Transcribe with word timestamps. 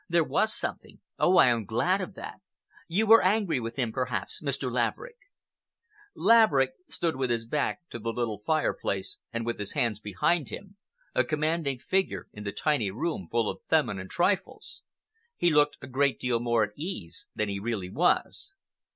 "There 0.09 0.23
was 0.23 0.51
something. 0.51 0.99
Oh, 1.19 1.37
I 1.37 1.45
am 1.49 1.63
glad 1.63 2.01
of 2.01 2.15
that! 2.15 2.41
You 2.87 3.05
were 3.05 3.21
angry 3.21 3.59
with 3.59 3.75
him, 3.75 3.91
perhaps, 3.91 4.41
Mr. 4.41 4.71
Laverick?" 4.71 5.19
Laverick 6.15 6.71
stood 6.89 7.15
with 7.17 7.29
his 7.29 7.45
back 7.45 7.87
to 7.91 7.99
the 7.99 8.09
little 8.11 8.41
fireplace 8.43 9.19
and 9.31 9.45
with 9.45 9.59
his 9.59 9.73
hands 9.73 9.99
behind 9.99 10.49
him—a 10.49 11.23
commanding 11.25 11.77
figure 11.77 12.27
in 12.33 12.43
the 12.45 12.51
tiny 12.51 12.89
room 12.89 13.27
full 13.29 13.47
of 13.47 13.61
feminine 13.69 14.09
trifles. 14.09 14.81
He 15.37 15.51
looked 15.53 15.77
a 15.83 15.87
great 15.87 16.19
deal 16.19 16.39
more 16.39 16.63
at 16.63 16.69
his 16.71 16.79
ease 16.79 17.27
than 17.35 17.47
he 17.49 17.59
really 17.59 17.91
was. 17.91 18.55